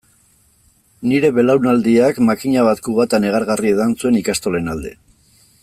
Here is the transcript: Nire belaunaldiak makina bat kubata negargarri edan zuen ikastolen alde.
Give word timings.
Nire 1.09 1.29
belaunaldiak 1.35 2.21
makina 2.29 2.63
bat 2.69 2.81
kubata 2.89 3.21
negargarri 3.27 3.71
edan 3.75 3.95
zuen 4.03 4.19
ikastolen 4.23 4.73
alde. 4.75 4.97